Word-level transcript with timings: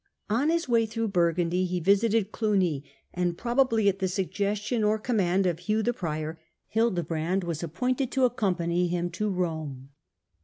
On 0.31 0.49
his 0.49 0.67
way 0.67 0.87
through 0.87 1.09
Burgundy 1.09 1.65
he 1.65 1.79
visited 1.79 2.31
Olugny, 2.31 2.81
and 3.13 3.37
probably 3.37 3.87
at 3.87 3.99
the 3.99 4.07
suggestion 4.07 4.83
or 4.83 4.97
command 4.97 5.45
of 5.45 5.59
Hugh 5.59 5.83
the 5.83 5.93
Prior, 5.93 6.39
Hildebrand 6.69 7.43
was 7.43 7.61
appointed 7.61 8.11
to 8.13 8.25
accompany 8.25 8.87
him 8.87 9.11
to 9.11 9.29
Eome. 9.31 9.89